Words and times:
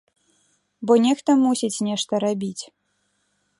Бо 0.87 0.93
нехта 1.05 1.31
мусіць 1.43 1.83
нешта 1.91 2.13
рабіць. 2.27 2.63